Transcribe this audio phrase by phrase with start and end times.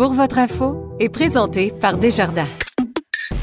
[0.00, 2.48] Pour votre info est présenté par Desjardins.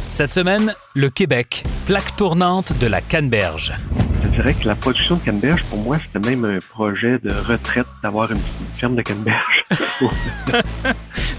[0.09, 3.75] Cette semaine, le Québec, plaque tournante de la canneberge.
[4.23, 7.85] Je dirais que la production de canneberge, pour moi, c'était même un projet de retraite
[8.01, 8.39] d'avoir une,
[8.75, 9.65] ferme de canneberge.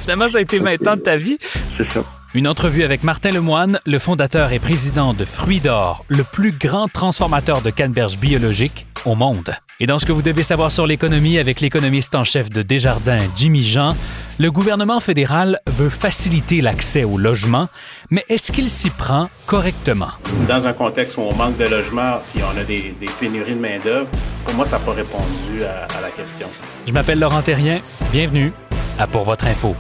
[0.02, 1.38] Finalement, ça a été maintenant de ta vie.
[1.76, 2.04] C'est ça.
[2.34, 6.86] Une entrevue avec Martin Lemoine, le fondateur et président de Fruits d'Or, le plus grand
[6.86, 9.54] transformateur de canneberge biologique au monde.
[9.80, 13.18] Et dans ce que vous devez savoir sur l'économie avec l'économiste en chef de Desjardins,
[13.36, 13.94] Jimmy Jean,
[14.38, 17.68] le gouvernement fédéral veut faciliter l'accès au logement,
[18.10, 20.10] mais est-ce qu'il s'y prend correctement?
[20.48, 24.08] Dans un contexte où on manque de logement et on a des, pénuries de main-d'œuvre,
[24.44, 26.48] pour moi, ça n'a pas répondu à, à la question.
[26.86, 27.80] Je m'appelle Laurent Terrien.
[28.12, 28.52] Bienvenue
[28.98, 29.76] à Pour votre info.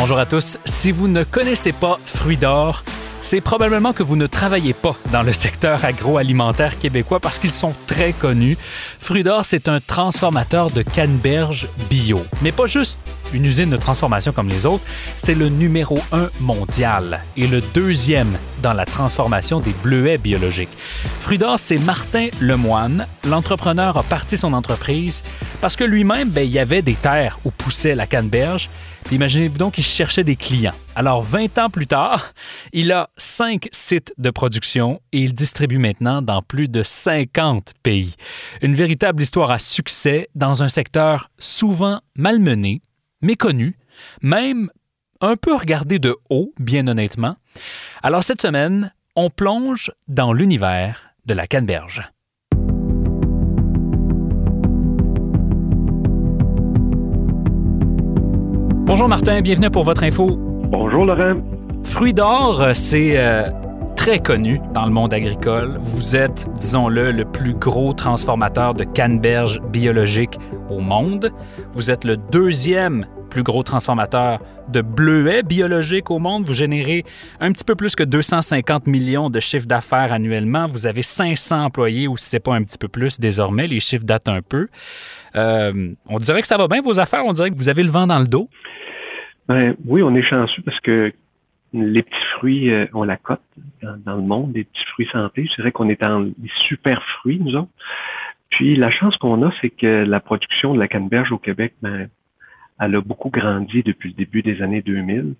[0.00, 0.56] Bonjour à tous.
[0.64, 2.84] Si vous ne connaissez pas Fruits d'Or,
[3.20, 7.74] c'est probablement que vous ne travaillez pas dans le secteur agroalimentaire québécois parce qu'ils sont
[7.86, 8.56] très connus.
[8.98, 12.22] Fruits d'Or, c'est un transformateur de canneberge bio.
[12.40, 12.98] Mais pas juste
[13.32, 14.84] une usine de transformation comme les autres,
[15.16, 20.70] c'est le numéro un mondial et le deuxième dans la transformation des bleuets biologiques.
[21.20, 23.06] Fruits d'Or, c'est Martin Lemoine.
[23.28, 25.22] L'entrepreneur a parti son entreprise
[25.60, 28.70] parce que lui-même, ben, il y avait des terres où poussait la canneberge
[29.12, 30.74] Imaginez-vous donc qu'il cherchait des clients.
[30.94, 32.32] Alors, 20 ans plus tard,
[32.72, 38.14] il a cinq sites de production et il distribue maintenant dans plus de 50 pays.
[38.62, 42.82] Une véritable histoire à succès dans un secteur souvent malmené,
[43.22, 43.76] méconnu,
[44.22, 44.70] même
[45.20, 47.36] un peu regardé de haut, bien honnêtement.
[48.02, 52.02] Alors, cette semaine, on plonge dans l'univers de la canneberge.
[58.86, 60.36] Bonjour Martin, bienvenue pour votre info.
[60.36, 61.40] Bonjour Laurent.
[61.84, 63.48] Fruits d'or, euh, c'est euh,
[63.94, 65.78] très connu dans le monde agricole.
[65.80, 70.38] Vous êtes, disons-le, le plus gros transformateur de canneberge biologique
[70.70, 71.32] au monde.
[71.72, 76.44] Vous êtes le deuxième plus gros transformateur de bleuets biologiques au monde.
[76.44, 77.04] Vous générez
[77.40, 80.66] un petit peu plus que 250 millions de chiffres d'affaires annuellement.
[80.66, 83.80] Vous avez 500 employés, ou si ce n'est pas un petit peu plus désormais, les
[83.80, 84.68] chiffres datent un peu.
[85.36, 87.24] Euh, on dirait que ça va bien, vos affaires.
[87.24, 88.48] On dirait que vous avez le vent dans le dos.
[89.48, 91.12] Ben, oui, on est chanceux parce que
[91.72, 93.40] les petits fruits euh, ont la cote
[93.82, 95.46] dans, le monde, les petits fruits santé.
[95.50, 97.70] Je dirais qu'on est dans les super fruits, nous autres.
[98.50, 102.08] Puis la chance qu'on a, c'est que la production de la canneberge au Québec, ben,
[102.80, 105.34] elle a beaucoup grandi depuis le début des années 2000.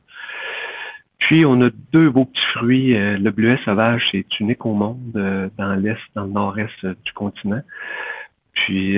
[1.18, 2.96] Puis on a deux beaux petits fruits.
[2.96, 7.12] Euh, le bleuet sauvage, c'est unique au monde, euh, dans l'est, dans le nord-est du
[7.12, 7.62] continent.
[8.52, 8.96] Puis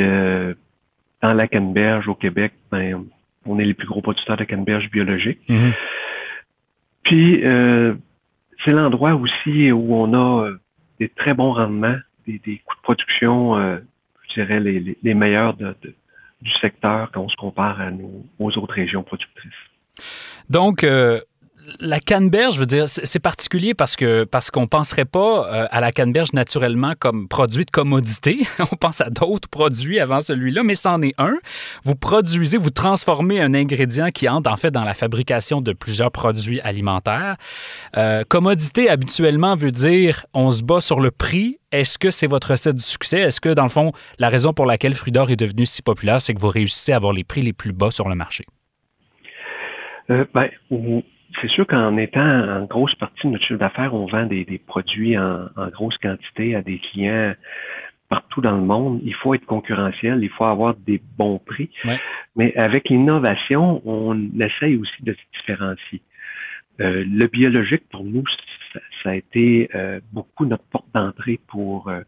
[1.22, 3.04] dans la canneberge au Québec, ben,
[3.46, 5.38] on est les plus gros producteurs de canneberge biologique.
[5.48, 5.72] Mhm.
[7.04, 7.94] Puis, euh,
[8.64, 10.60] c'est l'endroit aussi où on a euh,
[11.00, 11.96] des très bons rendements,
[12.26, 13.78] des, coûts de production, euh,
[14.34, 19.52] dirais, les, meilleurs du secteur quand on se compare à nos, aux autres régions productrices.
[20.50, 20.84] Donc,
[21.80, 25.92] la canneberge, je veux c'est particulier parce que parce qu'on penserait pas euh, à la
[25.92, 28.40] canneberge naturellement comme produit de commodité.
[28.72, 31.34] On pense à d'autres produits avant celui-là, mais c'en est un.
[31.84, 36.10] Vous produisez, vous transformez un ingrédient qui entre en fait dans la fabrication de plusieurs
[36.10, 37.36] produits alimentaires.
[37.96, 41.58] Euh, commodité habituellement veut dire on se bat sur le prix.
[41.70, 43.20] Est-ce que c'est votre recette du succès?
[43.20, 46.34] Est-ce que, dans le fond, la raison pour laquelle Fruidor est devenu si populaire, c'est
[46.34, 48.44] que vous réussissez à avoir les prix les plus bas sur le marché?
[50.10, 50.50] Euh, ben,
[51.40, 55.16] c'est sûr qu'en étant en grosse partie de notre chiffre d'affaires, on vend des, produits
[55.18, 57.34] en, grosse quantité à des clients
[58.08, 59.00] partout dans le monde.
[59.04, 61.70] Il faut être concurrentiel, il faut avoir des bons prix.
[62.36, 66.02] Mais avec l'innovation, on essaye aussi de se différencier.
[66.80, 68.24] Euh, le biologique, pour nous,
[69.02, 72.00] ça, a été euh, beaucoup notre porte d'entrée pour euh,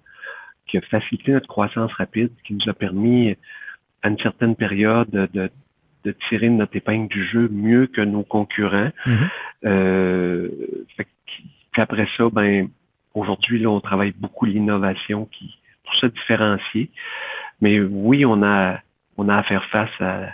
[0.66, 3.36] qui a facilité notre croissance rapide, qui nous a permis
[4.02, 5.50] à une certaine période de,
[6.04, 8.90] de tirer notre épingle du jeu mieux que nos concurrents.
[9.06, 9.28] Mhm.
[9.64, 10.48] Euh,
[11.72, 12.68] puis après ça, ben
[13.14, 16.90] aujourd'hui, là, on travaille beaucoup l'innovation qui pour se différencier.
[17.60, 18.78] Mais oui, on a
[19.16, 20.28] on a à faire face à,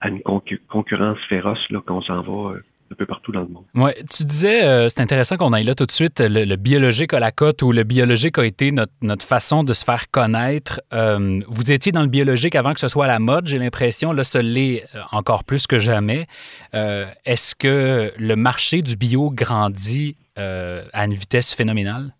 [0.00, 0.22] à une
[0.68, 3.64] concurrence féroce là, quand on s'en va euh, un peu partout dans le monde.
[3.74, 7.18] Ouais, tu disais, euh, c'est intéressant qu'on aille là tout de suite, le, biologique à
[7.18, 10.80] la cote ou le biologique a été notre, notre façon de se faire connaître.
[10.92, 14.12] Euh, vous étiez dans le biologique avant que ce soit à la mode, j'ai l'impression.
[14.12, 16.26] Là, ce l'est euh, encore plus que jamais.
[16.72, 22.14] Est-ce que le marché du bio grandit à une vitesse phénoménale?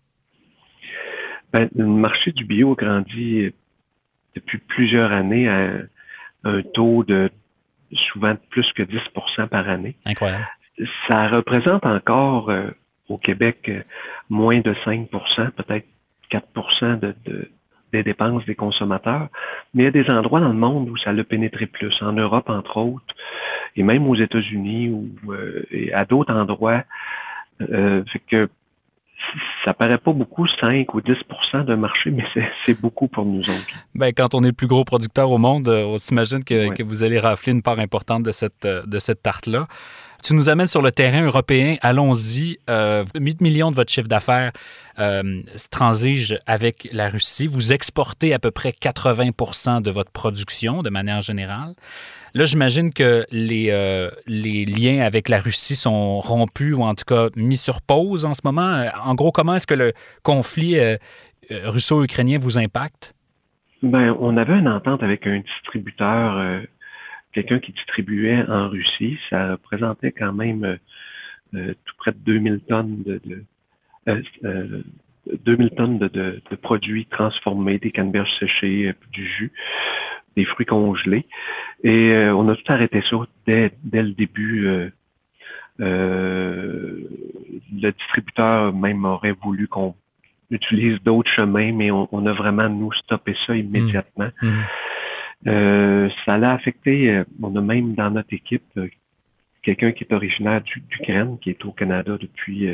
[1.53, 3.51] Ben, le marché du bio grandit
[4.35, 5.69] depuis plusieurs années à
[6.45, 7.29] un taux de
[7.95, 9.95] souvent plus que 10% par année.
[10.05, 10.45] Incroyable.
[11.07, 12.69] Ça représente encore euh,
[13.07, 13.81] au Québec euh,
[14.29, 15.85] moins de 5% peut-être
[16.29, 17.15] 4 de,
[17.93, 19.29] des dépenses des consommateurs.
[19.73, 22.13] Mais il y a des endroits dans le monde où ça l'a pénétré plus, en
[22.13, 23.15] Europe entre autres,
[23.75, 26.83] et même aux États-Unis ou euh, et à d'autres endroits.
[27.59, 28.49] fait que
[29.63, 32.25] ça paraît pas beaucoup, 5 ou 10% de marché, mais
[32.65, 33.85] c'est beaucoup pour nous autres.
[33.95, 37.17] Ben, quand on est le plus gros producteur au monde, on s'imagine que, vous allez
[37.17, 39.67] rafler une part importante de cette, de cette tarte-là.
[40.25, 41.75] Tu nous amènes sur le terrain européen.
[41.81, 42.57] Allons-y.
[42.67, 44.53] Euh, 8 millions de votre chiffre d'affaires
[44.97, 47.45] euh, transige avec la Russie.
[47.45, 51.75] Vous exportez à peu près 80% de votre production de manière générale.
[52.33, 57.05] Là, j'imagine que les, euh, les liens avec la Russie sont rompus ou en tout
[57.05, 58.83] cas mis sur pause en ce moment.
[59.03, 59.93] En gros, comment est-ce que le
[60.23, 60.97] conflit euh,
[61.51, 63.13] euh, russo-ukrainien vous impacte?
[63.83, 66.63] Ben, on avait une entente avec un distributeur,
[67.35, 69.19] quelqu'un qui distribuait en Russie.
[69.29, 70.77] Ça représentait quand même
[71.53, 73.43] tout près de 2000 tonnes de,
[75.45, 79.51] 2000 tonnes de, produits transformés, des canneberges séchées, du jus
[80.35, 81.25] des fruits congelés.
[81.83, 84.67] Et euh, on a tout arrêté ça dès, le début.
[84.67, 84.89] Euh,
[85.81, 87.01] euh,
[87.73, 89.95] le distributeur même aurait voulu qu'on
[90.49, 94.29] utilise d'autres chemins, mais on, a vraiment, nous, stoppé ça immédiatement.
[94.41, 94.47] Mmh.
[94.47, 94.63] Mmh.
[95.45, 98.79] Ça l'a affecté, on a même dans notre équipe
[99.61, 102.67] quelqu'un qui est originaire d'Ukraine, qui est au Canada depuis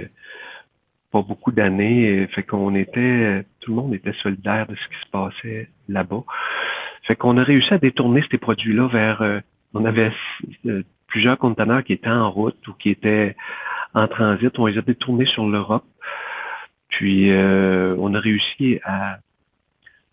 [1.12, 2.28] pas beaucoup d'années.
[2.34, 6.24] Fait qu'on était, tout le monde était solidaire de ce qui se passait là-bas.
[7.04, 9.40] Fait qu'on a réussi à détourner ces produits-là vers, euh,
[9.74, 10.12] on avait
[10.68, 13.36] euh, plusieurs conteneurs qui étaient en route ou qui étaient
[13.94, 15.86] en transit, on les a détournés sur l'Europe.
[16.90, 19.18] Puis euh, on a réussi à,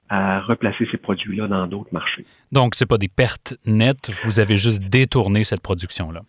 [0.09, 2.25] à replacer ces produits-là dans d'autres marchés.
[2.53, 6.23] Donc, c'est pas des pertes nettes, vous avez juste détourné cette production-là.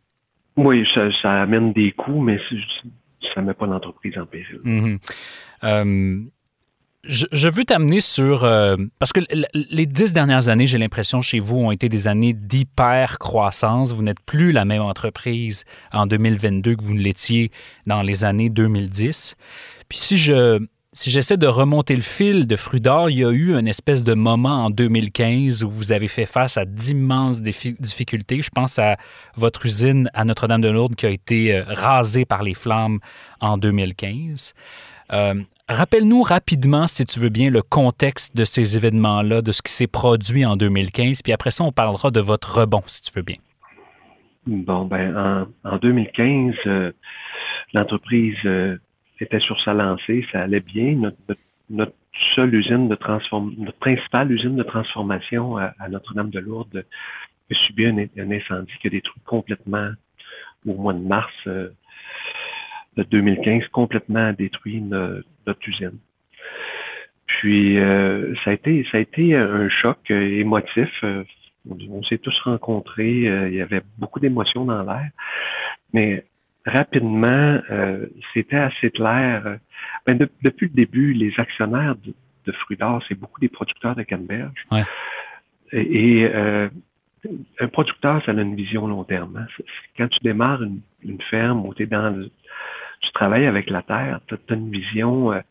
[0.57, 0.85] Oui,
[1.21, 2.39] ça, amène des coûts, mais
[3.33, 4.59] ça ne met pas l'entreprise en péril.
[4.65, 6.29] Mm-hmm.
[7.03, 8.43] Je, veux t'amener sur...
[8.43, 9.21] Euh, parce que
[9.53, 13.93] les dix dernières années, j'ai l'impression, chez vous, ont été des années d'hyper-croissance.
[13.93, 17.51] Vous n'êtes plus la même entreprise en 2022 que vous ne l'étiez
[17.87, 19.37] dans les années 2010.
[19.87, 20.59] Puis si je...
[20.91, 24.15] Si j'essaie de remonter le fil de Frudor, il y a eu une espèce de
[24.15, 28.41] moment en 2015 où vous avez fait face à d'immenses difficultés.
[28.41, 28.97] Je pense à
[29.35, 32.97] votre usine à Notre-Dame-de-Lourdes qui a été euh, rasée par les flammes
[33.39, 34.55] en 2015.
[35.13, 35.35] Euh,
[35.69, 39.85] Rappelle-nous rapidement, si tu veux bien, le contexte de ces événements-là, de ce qui s'est
[39.85, 43.35] produit en 2015, puis après ça, on parlera de votre rebond, si tu veux bien.
[44.47, 46.91] Bon, ben, en, 2015, euh,
[47.75, 48.35] l'entreprise
[49.23, 51.11] était sur sa lancée, ça allait bien.
[51.69, 51.93] Notre,
[52.35, 56.83] seule usine de transformation, notre principale usine de transformation à, Notre-Dame-de-Lourdes
[57.51, 57.97] a subi un,
[58.31, 59.91] incendie qui a détruit complètement
[60.65, 61.69] au mois de mars euh,
[62.97, 65.97] de 2015 complètement détruit notre, usine.
[67.27, 70.89] Puis euh, ça a été ça a été un choc euh, émotif.
[71.03, 71.23] Euh,
[71.69, 75.09] on, s'est tous rencontrés, il y avait beaucoup d'émotions dans l'air,
[75.93, 76.23] mais
[76.69, 77.59] rapidement,
[78.33, 79.57] c'était assez clair.
[80.05, 82.13] Ben, depuis le début, les actionnaires de,
[82.45, 84.65] de fruits d'or, c'est beaucoup des producteurs de canneberge.
[85.71, 86.27] Et,
[87.59, 89.37] un producteur, ça a une vision long terme.
[89.37, 89.63] Hein.
[89.97, 92.31] Quand tu démarres une, une ferme où tu es dans le,
[93.01, 95.41] tu travailles avec la Terre, tu as, une vision euh,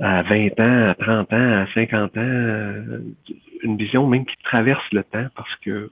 [0.00, 3.00] à 20 ans, à 30 ans, à 50 ans, euh,
[3.62, 5.90] une vision même qui traverse le temps parce que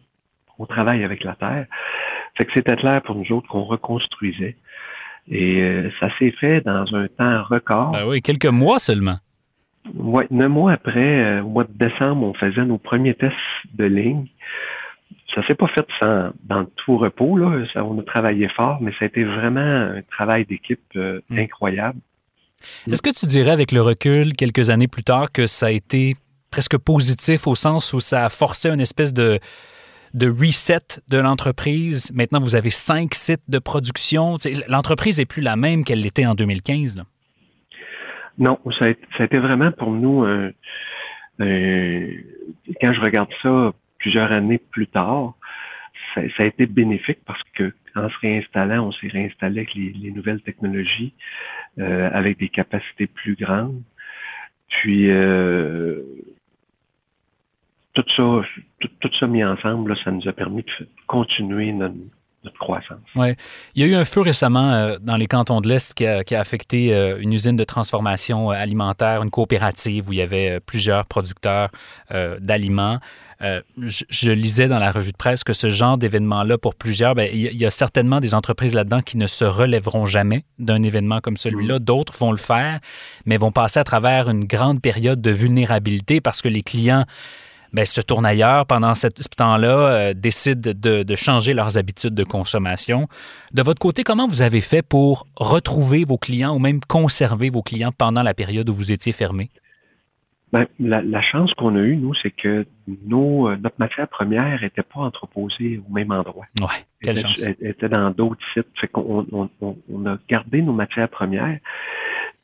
[0.59, 1.66] on travaille avec la Terre.
[2.37, 4.57] Fait que c'était clair pour nous autres qu'on reconstruisait.
[5.28, 7.93] Et euh, ça s'est fait dans un temps record.
[7.95, 9.16] Ah oui, quelques mois seulement.
[9.95, 13.35] Oui, neuf mois après, au mois de décembre, on faisait nos premiers tests
[13.75, 14.26] de ligne
[15.37, 17.37] ça s'est pas fait sans, dans tout repos.
[17.37, 17.64] Là.
[17.76, 21.38] on a travaillé fort, mais ça a été vraiment un travail d'équipe euh, hmm.
[21.38, 21.99] incroyable.
[22.90, 26.16] Est-ce que tu dirais avec le recul, quelques années plus tard, que ça a été
[26.50, 29.38] presque positif au sens où ça a forcé une espèce de,
[30.16, 32.12] de reset de l'entreprise?
[32.12, 34.37] Maintenant, vous avez cinq sites de production.
[34.66, 37.04] L'entreprise n'est plus la même qu'elle l'était en 2015.
[38.38, 40.26] Non, ça a, été vraiment pour nous,
[41.38, 41.44] quand
[42.92, 45.35] je regarde ça plusieurs années plus tard,
[46.14, 50.42] ça, a été bénéfique parce que en se réinstallant, on s'est réinstallé avec les, nouvelles
[50.42, 51.12] technologies,
[51.78, 53.82] euh, avec des capacités plus grandes.
[54.68, 56.02] Puis euh,
[57.97, 61.95] tout ça, tout, ça mis ensemble, ça nous a permis de continuer notre,
[62.61, 63.00] croissance.
[63.17, 63.35] Ouais.
[63.75, 66.23] Il y a eu un feu récemment euh, dans les cantons de l'Est qui a,
[66.38, 71.71] affecté euh, une usine de transformation alimentaire, une coopérative où il y avait plusieurs producteurs
[72.38, 73.00] d'aliments.
[73.41, 77.57] Je, lisais dans la revue de presse que ce genre d'événement-là, pour plusieurs, ben, il,
[77.57, 81.76] y a, certainement des entreprises là-dedans qui ne se relèveront jamais d'un événement comme celui-là.
[81.76, 81.85] Mm.
[81.85, 82.79] D'autres vont le faire,
[83.25, 87.07] mais vont passer à travers une grande période de vulnérabilité parce que les clients
[87.76, 93.06] ben, se tournent ailleurs pendant ce temps-là, euh, décident de, changer leurs habitudes de consommation.
[93.52, 97.62] De votre côté, comment vous avez fait pour retrouver vos clients ou même conserver vos
[97.62, 99.50] clients pendant la période où vous étiez fermé?
[100.54, 102.64] Ben, la, chance qu'on a eue, nous, c'est que
[103.06, 106.47] nos, euh, notre matière première n'était pas entreposée au même endroit.
[106.61, 106.66] Oui,
[107.02, 107.47] quelle chance.
[107.47, 108.68] Elle était dans d'autres sites.
[108.80, 109.26] Fait qu'on
[109.61, 111.59] on, a gardé nos matières premières.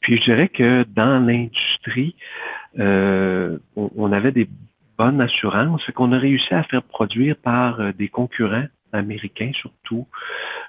[0.00, 2.16] Puis je dirais que dans l'industrie,
[2.78, 4.48] euh, on, avait des
[4.98, 10.06] bonne assurance, qu'on a réussi à faire produire par euh, des concurrents américains surtout,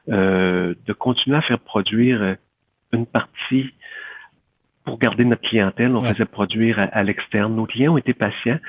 [0.10, 2.36] euh, de continuer à faire produire euh,
[2.94, 3.74] une partie
[4.86, 5.96] pour garder notre clientèle.
[5.96, 7.56] On faisait produire à, l'externe.
[7.56, 8.60] Nos clients ont été patients,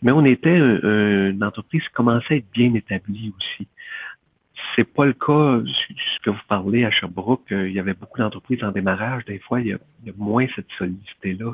[0.00, 3.66] mais on était une entreprise qui commençait à être bien établie aussi.
[4.76, 7.48] C'est pas le cas, ce que vous parlez à Sherbrooke.
[7.50, 9.24] Il y avait beaucoup d'entreprises en démarrage.
[9.24, 11.50] Des fois, il y a, il y a moins cette solidité-là.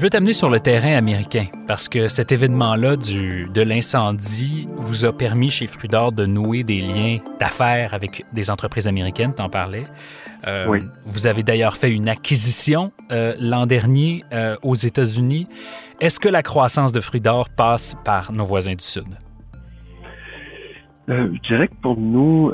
[0.00, 5.12] Je veux t'amener sur le terrain américain parce que cet événement-là de l'incendie vous a
[5.12, 9.84] permis chez Frudor de nouer des liens d'affaires avec des entreprises américaines, t'en parlais.
[10.46, 10.78] Euh, oui.
[11.04, 15.46] Vous avez d'ailleurs fait une acquisition euh, l'an dernier euh, aux États-Unis.
[16.00, 19.04] Est-ce que la croissance de fruits d'or passe par nos voisins du Sud?
[21.08, 22.50] Je dirais que pour nous,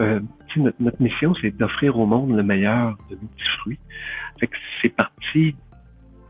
[0.80, 3.78] notre, mission, c'est d'offrir au monde le meilleur de nos petits fruits.
[4.82, 5.54] c'est parti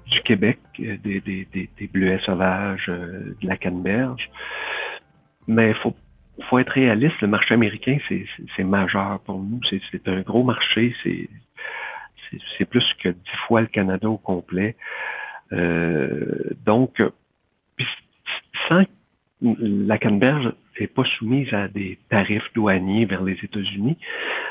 [0.06, 4.30] du Québec, euh, des, des, des, bleuets sauvages, de la canneberge.
[5.46, 5.94] Mais il faut,
[6.48, 9.60] faut être réaliste, le marché américain, c'est majeur pour nous.
[9.70, 14.76] C'est un gros marché, c'est plus que dix fois le Canada au complet.
[15.52, 17.02] Euh, donc,
[18.68, 18.84] sans
[19.40, 23.96] la Canberge n'est pas soumise à des tarifs douaniers vers les États-Unis,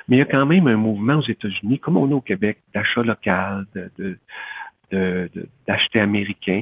[0.07, 2.59] mais il y a quand même un mouvement aux États-Unis, comme on a au Québec,
[2.73, 4.17] d'achat local, de,
[4.91, 6.61] d'acheter américain.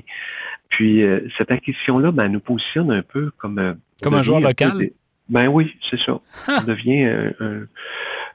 [0.70, 4.90] Puis euh, cette acquisition-là, ben, nous positionne un peu comme euh, comme un joueur local?
[5.30, 6.20] Ben oui, c'est ça.
[6.48, 7.06] On devient
[7.40, 7.68] un,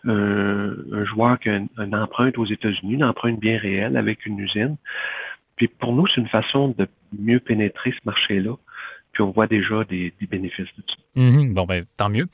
[0.04, 4.76] un, joueur qui a une empreinte aux États-Unis, une empreinte bien réelle avec une usine.
[5.57, 6.87] Puis pour nous, c'est une façon de
[7.18, 8.54] mieux pénétrer ce marché-là.
[9.18, 10.94] Puis on voit déjà des, bénéfices de ça.
[11.16, 11.52] Mhm.
[11.52, 12.28] bon, ben, tant mieux.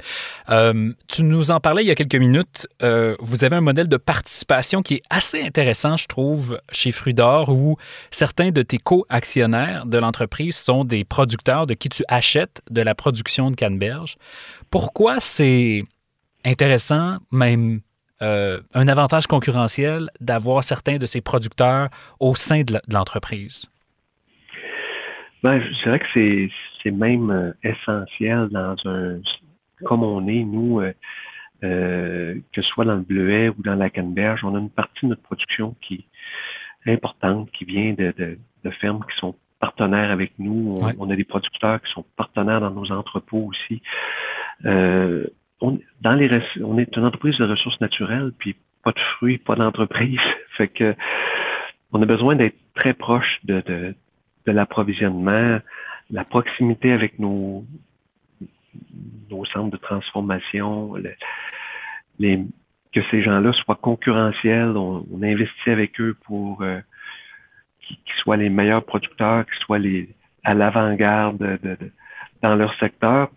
[0.50, 2.66] Euh, tu nous en parlais il y a quelques minutes.
[2.82, 7.48] Euh, vous avez un modèle de participation qui est assez intéressant, je trouve, chez Frudor,
[7.48, 7.78] où
[8.10, 12.94] certains de tes co-actionnaires de l'entreprise sont des producteurs de qui tu achètes de la
[12.94, 14.16] production de canneberge.
[14.70, 15.84] Pourquoi c'est
[16.44, 17.80] intéressant, même
[18.20, 21.88] euh, un avantage concurrentiel d'avoir certains de ces producteurs
[22.20, 23.70] au sein de l'entreprise?
[25.42, 26.50] Ben, je dirais que c'est
[26.90, 29.18] même euh, essentiel dans un
[29.84, 30.92] comme on est, nous, euh,
[32.52, 35.10] que ce soit dans le bleuet ou dans la canneberge, on a une partie de
[35.10, 36.06] notre production qui
[36.86, 40.78] est importante, qui vient de, de, fermes qui sont partenaires avec nous.
[40.98, 43.82] On, a des producteurs qui sont partenaires dans nos entrepôts aussi
[45.60, 46.28] on, dans les,
[46.62, 50.20] on est une entreprise de ressources naturelles, puis pas de fruits, pas d'entreprise.
[50.56, 50.94] fait que
[51.92, 53.94] on a besoin d'être très proche de, de,
[54.46, 55.60] de l'approvisionnement,
[56.10, 57.64] la proximité avec nos,
[59.30, 60.94] nos centres de transformation,
[62.18, 62.40] les,
[62.92, 64.76] que ces gens-là soient concurrentiels.
[64.76, 66.80] On, investit avec eux pour euh,
[67.80, 70.08] qu'ils soient les meilleurs producteurs, qu'ils soient les
[70.44, 71.78] à l'avant-garde de,
[72.42, 73.30] dans leur secteur.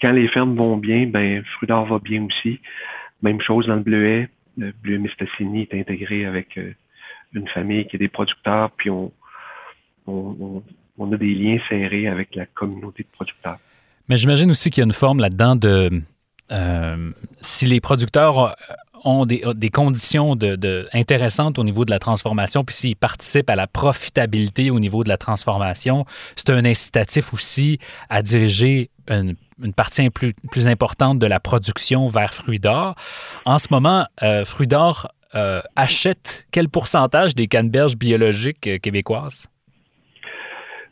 [0.00, 2.60] Quand les fermes vont bien, ben Frudor va bien aussi.
[3.22, 4.28] Même chose dans le bleuet.
[4.56, 6.72] Le bleuet Mistassini est intégré avec euh,
[7.32, 9.12] une famille qui est des producteurs, puis on,
[10.06, 10.62] on, on,
[10.98, 13.58] a des liens serrés avec la communauté de producteurs.
[14.08, 16.02] Mais j'imagine aussi qu'il y a une forme là-dedans de
[16.52, 17.10] euh,
[17.40, 18.56] si les producteurs
[19.04, 20.36] ont des, conditions
[20.92, 25.08] intéressantes au niveau de la transformation, puis s'ils participent à la profitabilité au niveau de
[25.08, 29.36] la transformation, c'est un incitatif aussi à diriger une,
[29.74, 32.96] partie plus, plus importante de la production vers Fruits d'Or.
[33.44, 39.48] En ce moment, euh, Fruits d'Or euh, achète quel pourcentage des canneberges biologiques euh, québécoises?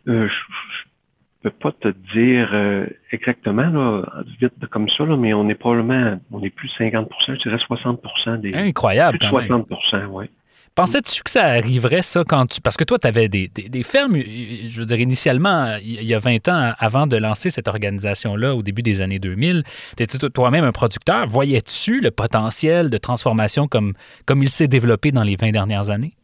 [0.09, 4.03] Euh, je ne peux pas te dire euh, exactement, là,
[4.41, 7.59] vite comme ça, là, mais on est probablement, on est plus de 50% je dirais
[7.59, 8.55] 60 des.
[8.55, 9.69] Incroyable, plus 60
[10.11, 10.27] oui.
[10.75, 12.61] Pensais-tu que ça arriverait, ça, quand tu.
[12.61, 13.49] Parce que toi, tu avais des,
[13.85, 18.57] fermes, je veux dire, initialement, il y a 20 ans, avant de lancer cette organisation-là,
[18.57, 19.63] au début des années 2000,
[19.97, 21.29] tu étais toi-même un producteur.
[21.29, 23.95] Voyais-tu le potentiel de transformation comme,
[24.27, 26.15] comme il s'est développé dans les 20 dernières années?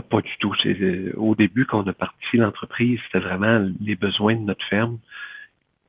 [0.00, 0.54] Pas du tout.
[0.66, 4.98] Euh, au début, quand on a parti l'entreprise, c'était vraiment les besoins de notre ferme.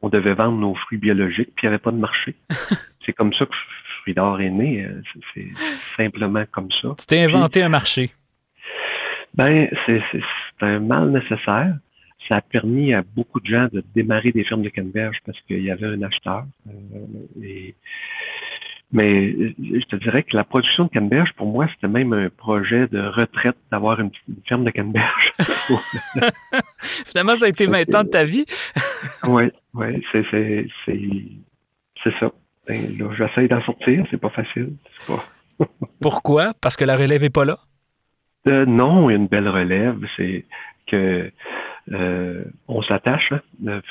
[0.01, 2.35] On devait vendre nos fruits biologiques, puis il n'y avait pas de marché.
[3.05, 3.55] c'est comme ça que
[4.01, 4.85] Fruits d'Or est né.
[4.85, 5.01] Euh,
[5.33, 5.47] c'est
[5.97, 6.89] simplement comme ça.
[6.99, 8.11] Tu t'es inventé un marché.
[9.33, 10.01] Ben, c'est
[10.61, 11.75] un mal nécessaire.
[12.29, 15.61] Ça a permis à beaucoup de gens de démarrer des fermes de canneberge parce qu'il
[15.61, 16.45] y avait un acheteur.
[16.67, 17.75] Euh, et
[18.91, 22.87] mais je te dirais que la production de canneberge, pour moi, c'était même un projet
[22.87, 24.11] de retraite d'avoir une,
[24.47, 25.33] ferme de canneberge.
[27.05, 28.45] Finalement, ça a été 20 ans de ta vie.
[29.27, 30.67] oui, oui, c'est,
[32.19, 32.31] ça.
[32.67, 34.73] Ben, j'essaye d'en sortir, c'est pas facile.
[36.01, 36.53] Pourquoi?
[36.61, 37.59] Parce que la relève n'est pas là?
[38.47, 39.99] Euh, non, une belle relève.
[40.17, 40.45] C'est
[40.87, 41.31] que
[41.91, 43.31] euh, on s'attache.
[43.31, 43.41] Hein.
[43.67, 43.81] Euh,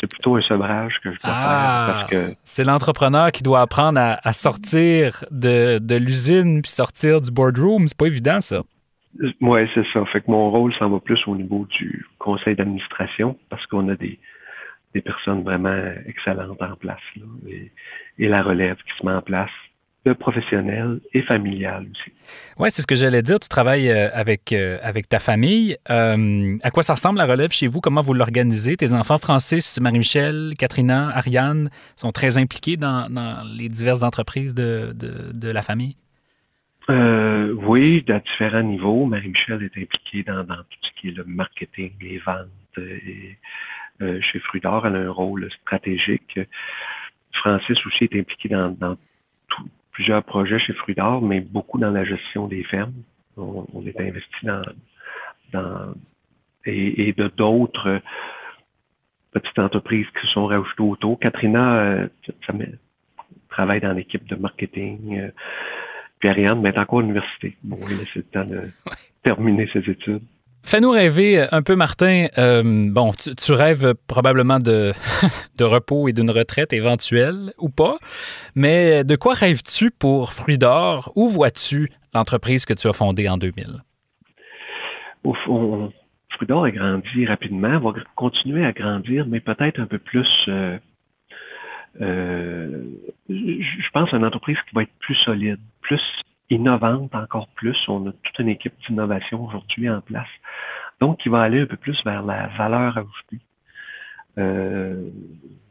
[0.00, 2.34] c'est plutôt un sevrage que je dois ah, faire.
[2.44, 7.86] C'est l'entrepreneur qui doit apprendre à, sortir de, l'usine puis sortir du boardroom.
[7.86, 8.62] C'est pas évident, ça.
[9.40, 10.04] Oui, c'est ça.
[10.06, 13.96] Fait que mon rôle s'en va plus au niveau du conseil d'administration parce qu'on a
[13.96, 14.18] des,
[15.04, 16.98] personnes vraiment excellentes en place.
[17.46, 17.70] et,
[18.26, 19.50] la relève qui se met en place
[20.14, 22.12] professionnel et familial aussi.
[22.58, 23.38] Oui, c'est ce que j'allais dire.
[23.40, 25.76] Tu travailles euh, avec, euh, avec ta famille.
[25.90, 27.80] Euh, à quoi ça ressemble la relève chez vous?
[27.80, 28.76] Comment vous l'organisez?
[28.76, 33.08] Tes enfants, Francis, Marie-Michel, Katrina, Ariane, sont très impliqués dans,
[33.56, 34.94] les diverses entreprises de,
[35.42, 35.96] la famille?
[36.90, 39.04] oui, à différents niveaux.
[39.04, 42.48] Marie-Michel est impliquée dans, tout ce qui est le marketing, les ventes.
[42.78, 43.36] Et,
[44.20, 46.38] chez Fruidor, elle a un rôle stratégique.
[47.32, 48.96] Francis aussi est impliqué dans, dans
[49.98, 52.92] plusieurs projets chez Fruits d'Or, mais beaucoup dans la gestion des fermes.
[53.36, 54.62] On, est investi dans,
[55.52, 55.92] dans
[56.64, 58.00] et, de d'autres
[59.32, 61.18] petites entreprises qui se sont rajoutées autour.
[61.18, 62.08] Katrina euh,
[63.48, 65.18] travaille dans l'équipe de marketing.
[65.18, 65.30] Euh,
[66.20, 67.56] puis Ariane ben, est encore à l'université.
[67.64, 68.70] Bon, il a le temps de
[69.24, 70.22] terminer ses études.
[70.70, 72.26] Fais-nous rêver un peu, Martin.
[72.36, 74.92] Euh, bon, tu, rêves probablement de,
[75.56, 77.96] de repos et d'une retraite éventuelle ou pas,
[78.54, 81.10] mais de quoi rêves-tu pour Fruits d'Or?
[81.16, 83.82] Où vois-tu l'entreprise que tu as fondée en 2000?
[85.24, 85.90] Au fond,
[86.32, 90.28] Fruits d'Or a grandi rapidement, va continuer à grandir, mais peut-être un peu plus.
[90.48, 90.76] Euh,
[92.02, 92.84] euh,
[93.30, 96.02] je pense à une entreprise qui va être plus solide, plus
[96.50, 97.76] innovante encore plus.
[97.88, 100.28] On a toute une équipe d'innovation aujourd'hui en place.
[101.00, 103.40] Donc, qui va aller un peu plus vers la valeur ajoutée.
[104.38, 105.10] Euh,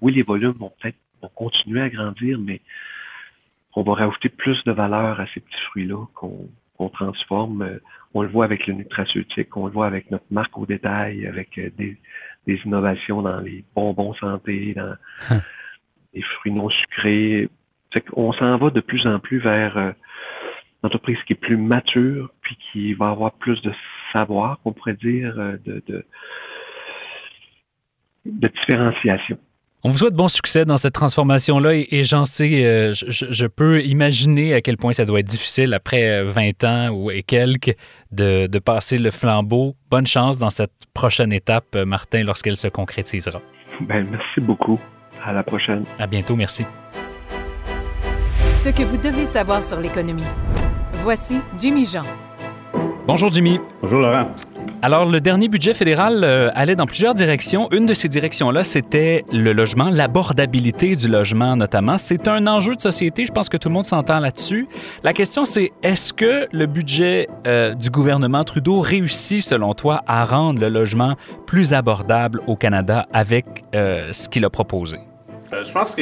[0.02, 0.98] oui, les volumes vont peut-être
[1.36, 2.62] continuer à grandir, mais
[3.76, 7.80] on va rajouter plus de valeur à ces petits fruits-là qu'on transforme.
[8.14, 11.58] On le voit avec le nutraceutique, on le voit avec notre marque au détail, avec
[11.58, 11.98] euh, des,
[12.48, 14.96] innovations dans les bonbons santé, dans
[15.30, 15.42] hum.
[16.14, 17.50] les fruits non sucrés.
[18.14, 19.92] On s'en va de plus en plus vers euh,
[20.88, 23.72] entreprise qui est plus mature, puis qui va avoir plus de
[24.14, 26.06] savoir, on pourrait dire, euh, de, de,
[28.26, 29.38] différenciation.
[29.84, 34.54] On vous souhaite bon succès dans cette transformation-là et, j'en sais, euh, je, peux imaginer
[34.54, 37.76] à quel point ça doit être difficile après 20 euh, ans ou et quelques
[38.12, 39.76] de, de passer le flambeau.
[39.90, 43.40] Bonne chance dans cette prochaine étape, Martin, lorsqu'elle se concrétisera.
[43.82, 44.80] Ben, merci beaucoup.
[45.24, 45.86] À la prochaine.
[46.00, 46.36] À bientôt.
[46.36, 46.66] Merci.
[48.56, 50.24] Ce que vous devez savoir sur l'économie.
[51.08, 52.04] Voici Jimmy Jean.
[53.08, 53.62] Bonjour Jimmy.
[53.82, 54.30] Bonjour Laurent.
[54.82, 57.72] Alors, le dernier budget fédéral euh, allait dans plusieurs directions.
[57.72, 61.98] Une de ces directions-là, c'était le logement, l'abordabilité du logement notamment.
[61.98, 64.68] C'est un enjeu de société, je pense que tout le monde s'entend là-dessus.
[65.02, 70.26] La question, c'est est-ce que le budget euh, du gouvernement Trudeau réussit, selon toi, à
[70.26, 71.16] rendre le logement
[71.46, 74.98] plus abordable au Canada avec euh, ce qu'il a proposé?
[75.50, 76.02] je pense que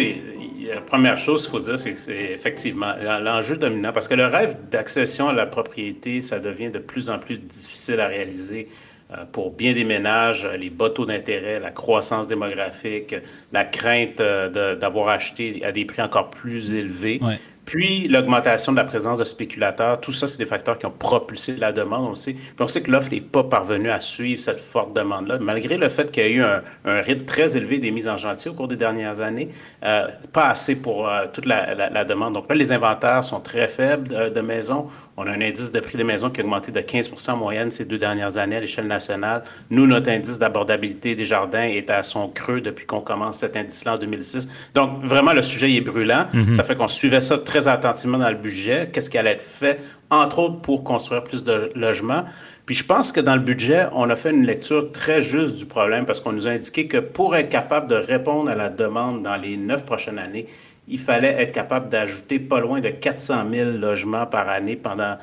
[0.73, 5.29] la première chose qu'il faut dire, c'est effectivement l'enjeu dominant, parce que le rêve d'accession
[5.29, 8.69] à la propriété, ça devient de plus en plus difficile à réaliser
[9.11, 13.15] euh, pour bien des ménages, les bas taux d'intérêt, la croissance démographique,
[13.53, 17.19] la crainte euh, d'avoir acheté à des prix encore plus élevés.
[17.65, 21.55] Puis l'augmentation de la présence de spéculateurs, tout ça, c'est des facteurs qui ont propulsé
[21.55, 22.33] la demande, on sait.
[22.33, 25.89] Puis on sait que l'offre n'est pas parvenue à suivre cette forte demande-là, malgré le
[25.89, 28.67] fait qu'il y a eu un, rythme très élevé des mises en chantier au cours
[28.67, 29.49] des dernières années,
[29.83, 32.33] euh, pas assez pour euh, toute la, demande.
[32.33, 34.87] Donc là, les inventaires sont très faibles de, de, maisons.
[35.17, 37.71] On a un indice de prix des maisons qui a augmenté de 15 en moyenne
[37.71, 39.43] ces deux dernières années à l'échelle nationale.
[39.71, 43.95] Nous, notre indice d'abordabilité des jardins est à son creux depuis qu'on commence cet indice-là
[43.95, 44.47] en 2006.
[44.75, 46.27] Donc vraiment, le sujet est brûlant.
[46.33, 46.55] Mm-hmm.
[46.55, 49.41] Ça fait qu'on suivait ça très très attentivement dans le budget, qu'est-ce qui allait être
[49.41, 52.25] fait, entre autres pour construire plus de logements.
[52.65, 55.65] Puis je pense que dans le budget, on a fait une lecture très juste du
[55.65, 59.23] problème parce qu'on nous a indiqué que pour être capable de répondre à la demande
[59.23, 60.47] dans les neuf prochaines années,
[60.89, 65.15] il fallait être capable d'ajouter pas loin de 400 000 logements par année pendant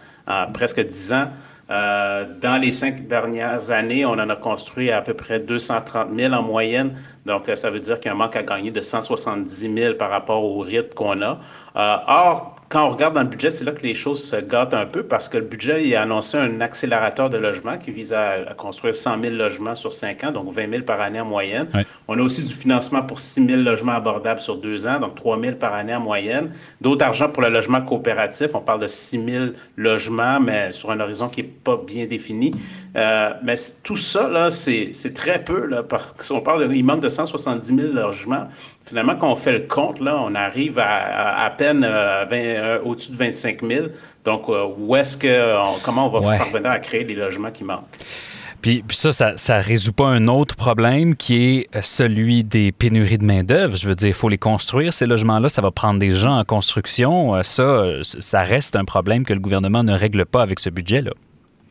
[0.55, 1.29] presque dix ans.
[1.73, 6.35] Euh, dans les cinq dernières années, on en a construit à peu près 230 000
[6.35, 6.99] en moyenne.
[7.25, 10.11] Donc, ça veut dire qu'il y a un manque à gagner de 170 000 par
[10.11, 11.39] rapport au rythme qu'on a.
[11.77, 14.73] Euh, or, quand on regarde dans le budget, c'est là que les choses se gâtent
[14.73, 18.15] un peu parce que le budget il a annoncé un accélérateur de logement qui vise
[18.15, 21.69] à, construire 100 000 logements sur 5 ans, donc 20 000 par année en moyenne.
[22.09, 25.39] On a aussi du financement pour 6 000 logements abordables sur 2 ans, donc 3
[25.39, 26.51] 000 par année en moyenne.
[26.81, 28.55] D'autres argent pour le logement coopératif.
[28.55, 29.45] On parle de 6 000
[29.77, 32.55] logements, mais sur un horizon qui n'est pas bien défini.
[32.97, 35.67] Euh, mais tout ça, là, c'est très peu.
[35.67, 38.49] Là, parce qu'on parle de, il manque de 170 000 logements.
[38.85, 43.13] Finalement, quand on fait le compte, là, on arrive à à, peine euh, euh, au-dessus
[43.13, 43.87] de 25 000.
[44.25, 47.87] Donc, où est-ce que, comment on va parvenir à créer les logements qui manquent?
[48.61, 53.25] Puis, ça, ça ne résout pas un autre problème qui est celui des pénuries de
[53.25, 53.75] main-d'œuvre.
[53.75, 55.49] Je veux dire, il faut les construire, ces logements-là.
[55.49, 57.43] Ça va prendre des gens en construction.
[57.43, 61.13] Ça, ça reste un problème que le gouvernement ne règle pas avec ce budget-là.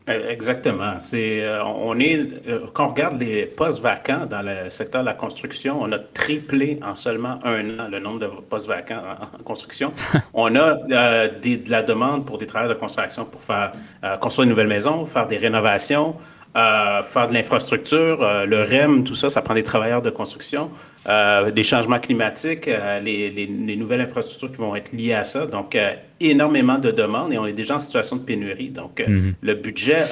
[0.08, 0.94] Euh, exactement.
[0.98, 5.06] C'est, euh, on est, euh, quand on regarde les postes vacants dans le secteur de
[5.06, 9.42] la construction, on a triplé en seulement un an le nombre de postes vacants en,
[9.44, 9.92] construction.
[10.34, 13.72] on a de la demande pour des travailleurs de construction pour faire
[14.20, 16.16] construire une nouvelle maison, faire des rénovations,
[16.54, 20.70] faire de l'infrastructure, le REM, tout ça, ça prend des travailleurs de construction.
[21.08, 25.46] Euh, des changements climatiques, euh, les, les, nouvelles infrastructures qui vont être liées à ça.
[25.46, 28.70] Donc, euh, énormément de demandes et on est déjà en situation de pénurie.
[28.70, 29.34] Donc, mhm.
[29.42, 30.06] le budget,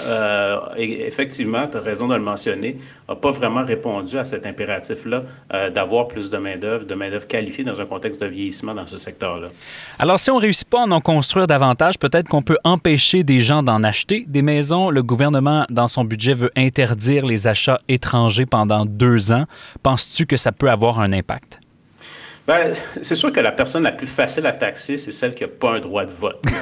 [0.77, 5.23] effectivement, tu as raison de le mentionner, n'a pas vraiment répondu à cet impératif-là
[5.73, 9.51] d'avoir plus de main-d'œuvre, de main-d'œuvre qualifiée dans un contexte de vieillissement dans ce secteur-là.
[10.01, 13.39] Alors, si on ne réussit pas à en construire davantage, peut-être qu'on peut empêcher des
[13.39, 14.91] gens d'en acheter des maisons.
[14.91, 19.45] Le gouvernement, dans son budget, veut interdire les achats étrangers pendant deux ans.
[19.85, 21.61] Penses-tu que ça peut avoir avoir un impact?
[22.47, 25.49] Ben, c'est sûr que la personne la plus facile à taxer, c'est celle qui n'a
[25.49, 26.43] pas un droit de vote.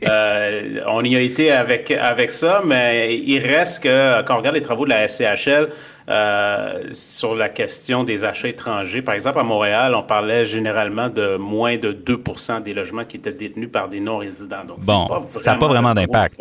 [0.00, 4.38] Euh, euh, on y a été avec, avec ça, mais il reste que quand on
[4.38, 5.70] regarde les travaux de la SCHL,
[6.08, 9.02] euh, sur la question des achats étrangers.
[9.02, 13.32] Par exemple, à Montréal, on parlait généralement de moins de 2% des logements qui étaient
[13.32, 14.64] détenus par des non-résidents.
[14.66, 16.40] Donc, bon, ça n'a pas vraiment d'impact.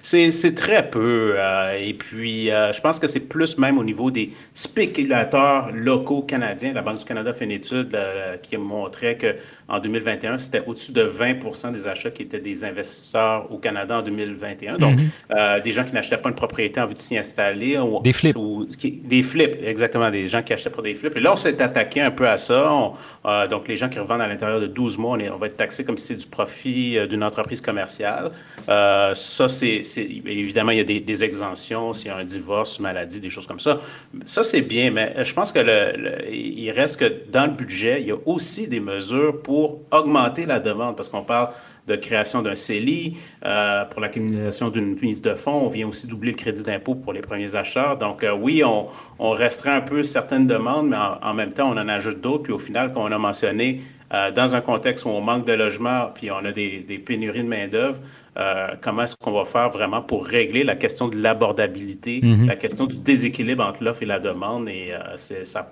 [0.00, 1.34] C'est très peu.
[1.36, 6.22] Euh, et puis, euh, je pense que c'est plus même au niveau des spéculateurs locaux
[6.22, 6.72] canadiens.
[6.72, 7.94] La Banque du Canada fait une étude
[8.40, 13.58] qui montrait qu'en 2021, c'était au-dessus de 20 des achats qui étaient des investisseurs au
[13.58, 14.78] Canada en 2021.
[14.78, 15.62] Donc, mm-hmm.
[15.62, 17.76] des gens qui n'achetaient pas une propriété en vue de s'y installer.
[17.76, 18.36] Ou, des flips
[18.78, 21.16] des flips, exactement, des gens qui achetaient pour des flips.
[21.16, 22.92] Et là, on s'est attaqué un peu à ça.
[23.24, 25.84] Euh, donc, les gens qui revendent à l'intérieur de 12 mois, on, va être taxé
[25.84, 28.30] comme si c'est du profit euh, d'une entreprise commerciale.
[28.68, 33.18] Euh, ça, c'est évidemment, il y a des, exemptions s'il y a un divorce, maladie,
[33.18, 33.80] des choses comme ça.
[34.24, 38.06] Ça, c'est bien, mais je pense que le, il reste que dans le budget, il
[38.06, 41.48] y a aussi des mesures pour augmenter la demande, parce qu'on parle
[41.88, 45.66] de création d'un CELI, euh, pour l'accumulation d'une mise de fonds.
[45.66, 47.96] On vient aussi doubler le crédit d'impôt pour les premiers acheteurs.
[47.96, 48.86] Donc, euh, oui, on,
[49.18, 52.44] on, restreint un peu certaines demandes, mais en, même temps, on en ajoute d'autres.
[52.44, 53.80] Puis au final, comme on a mentionné,
[54.12, 57.42] euh, dans un contexte où on manque de logement, puis on a des, des pénuries
[57.42, 57.98] de main-d'œuvre,
[58.38, 62.46] euh, comment est-ce qu'on va faire vraiment pour régler la question de l'abordabilité, mhm.
[62.46, 64.68] la question du déséquilibre entre l'offre et la demande?
[64.68, 65.68] Et euh, ça,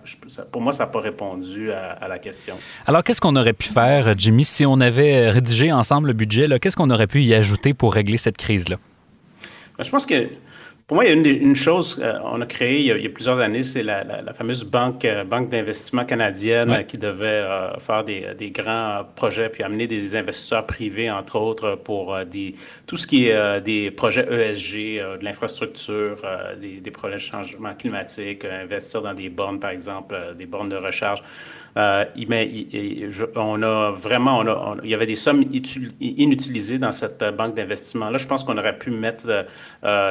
[0.51, 2.57] pour moi, ça n'a pas répondu à, la question.
[2.87, 6.49] Alors, qu'est-ce qu'on aurait pu faire, Jimmy, si on avait rédigé ensemble le budget?
[6.59, 8.79] Qu'est-ce qu'on aurait pu y ajouter pour régler cette crise-là?
[9.79, 10.27] Ben, je pense que
[10.87, 13.41] pour moi, il y a une, chose qu'on euh, a créée il y a, plusieurs
[13.41, 17.45] années, c'est la, fameuse banque, euh, banque d'investissement canadienne euh, qui devait
[17.81, 22.55] faire des, grands projets puis amener des investisseurs privés, entre autres, pour des,
[22.87, 26.19] tout ce qui est des projets ESG, de l'infrastructure,
[26.61, 30.77] des, des, projets de changement climatique, investir dans des bornes, par exemple, des bornes de
[30.77, 31.21] recharge.
[31.77, 32.51] Mais
[33.37, 35.45] on a vraiment, on il y avait des sommes
[36.01, 38.19] inutilisées dans cette banque d'investissement-là.
[38.19, 39.47] Je pense qu'on aurait pu mettre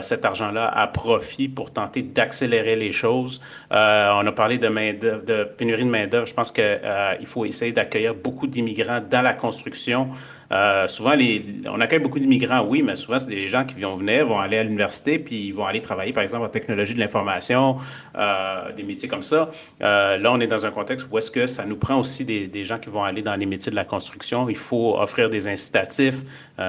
[0.02, 3.42] cet argent-là à profit pour tenter d'accélérer les choses.
[3.72, 6.28] on a parlé de, main de pénurie de main-d'œuvre.
[6.28, 10.10] Je pense qu'il faut essayer d'accueillir beaucoup d'immigrants dans la construction.
[10.52, 13.96] Euh, souvent, les, on accueille beaucoup d'immigrants, oui, mais souvent, c'est des gens qui vont
[13.96, 17.00] venir, vont aller à l'université, puis ils vont aller travailler, par exemple, en technologie de
[17.00, 17.78] l'information,
[18.18, 19.52] euh, des métiers comme ça.
[19.82, 22.48] Euh, là, on est dans un contexte où est-ce que ça nous prend aussi des,
[22.48, 24.48] des, gens qui vont aller dans les métiers de la construction.
[24.50, 26.22] Il faut offrir des incitatifs.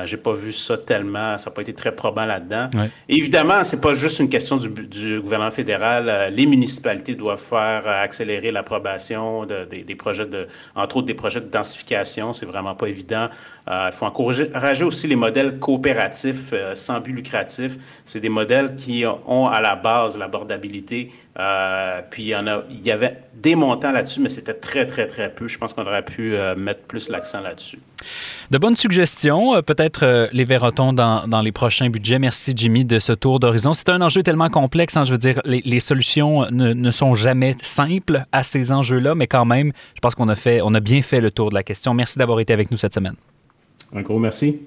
[0.05, 2.71] J'ai pas vu ça tellement, ça n'a pas été très probant là-dedans.
[3.09, 6.33] Évidemment, c'est pas juste une question du, du gouvernement fédéral.
[6.35, 11.41] les municipalités doivent faire accélérer l'approbation de, des, des projets de, entre autres des projets
[11.41, 12.33] de densification.
[12.33, 13.29] C'est vraiment pas évident.
[13.69, 17.77] Euh, il faut encourager aussi les modèles coopératifs euh, sans but lucratif.
[18.05, 21.13] C'est des modèles qui ont à la base l'abordabilité.
[21.39, 24.87] Euh, puis il y, en a, il y avait des montants là-dessus, mais c'était très,
[24.87, 25.49] très, très peu.
[25.49, 27.79] Je pense qu'on aurait pu mettre plus l'accent là-dessus.
[28.51, 29.61] De bonnes suggestions.
[29.63, 32.19] Peut-être les verra-t-on dans, dans, les prochains budgets.
[32.19, 33.75] Merci, Jimmy, de ce tour d'horizon.
[33.75, 34.97] C'est un enjeu tellement complexe.
[34.97, 39.27] Hein, je veux dire, les, solutions ne, ne, sont jamais simples à ces enjeux-là, mais
[39.27, 41.63] quand même, je pense qu'on a, fait, on a bien fait le tour de la
[41.63, 41.93] question.
[41.93, 43.17] Merci d'avoir été avec nous cette semaine.
[43.97, 44.61] Un gros merci.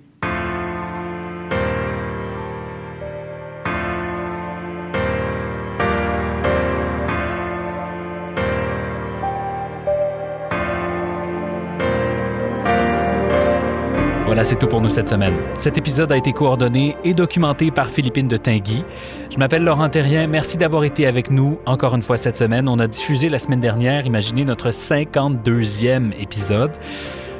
[14.25, 15.35] Voilà, c'est tout pour nous cette semaine.
[15.59, 18.83] Cet épisode a été coordonné et documenté par Philippine de Tinguy.
[19.29, 20.25] Je m'appelle Laurent Terrien.
[20.25, 22.67] Merci d'avoir été avec nous encore une fois cette semaine.
[22.67, 26.71] On a diffusé la semaine dernière, imaginez notre 52e épisode.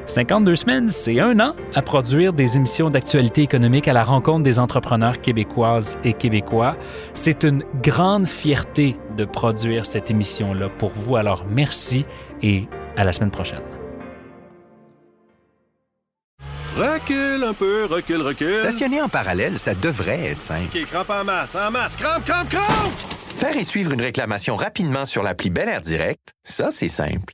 [0.09, 4.57] 52 semaines, c'est un an à produire des émissions d'actualité économique à la rencontre des
[4.57, 6.75] entrepreneurs québécoises et québécois.
[7.13, 11.15] C'est une grande fierté de produire cette émission-là pour vous.
[11.15, 12.05] Alors merci
[12.41, 12.67] et
[12.97, 13.61] à la semaine prochaine.
[16.75, 18.55] Recule un peu, recule, recule.
[18.55, 20.75] Stationner en parallèle, ça devrait être simple.
[20.75, 22.93] OK, crampe en masse, en masse, crampe, crampe, crampe!
[23.35, 27.33] Faire et suivre une réclamation rapidement sur l'appli Bel Air Direct, ça, c'est simple.